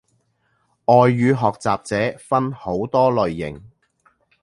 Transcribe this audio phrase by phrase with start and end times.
[0.85, 3.63] 外語學習者分好多類型